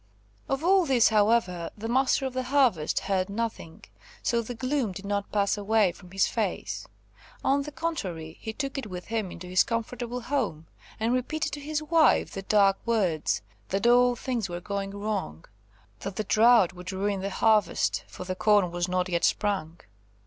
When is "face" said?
6.25-6.87